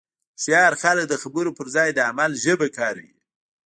هوښیار 0.37 0.73
خلک 0.81 1.05
د 1.09 1.13
خبرو 1.23 1.55
پر 1.57 1.67
ځای 1.75 1.89
د 1.93 1.99
عمل 2.09 2.31
ژبه 2.43 2.67
کاروي. 2.77 3.13